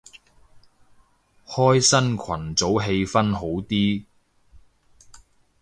[1.45, 4.03] 開新群組氣氛好啲